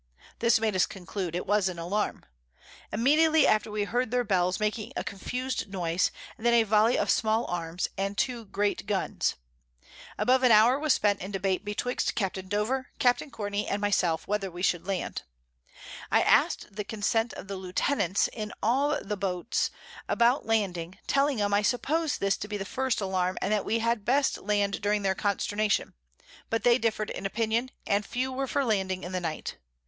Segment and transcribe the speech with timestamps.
[0.39, 2.25] This made us conclude it was an Alarm.
[2.91, 7.11] Immediately after we heard their Bells making a confused Noise, and then a Volly of
[7.11, 9.35] Small Arms, and two Great Guns.
[10.17, 12.49] Above an Hour was spent in Debate betwixt Capt.
[12.49, 13.21] Dover, Capt.
[13.31, 15.21] Courtney, and my self, whether we should land.
[16.11, 19.69] I asked the Consent of the Lieutenants in all the Boats
[20.09, 23.77] about Landing, telling 'em I suppos'd this to be the first Alarm, and that we
[23.77, 25.93] had best land during their Consternation;
[26.49, 29.57] but they differ'd in opinion, and few were for landing in the Night.